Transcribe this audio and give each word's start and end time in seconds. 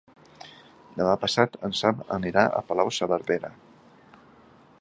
Demà 1.01 1.11
passat 1.25 1.59
en 1.69 1.77
Sam 1.81 2.01
anirà 2.17 2.47
a 2.61 2.65
Palau-saverdera. 2.71 3.53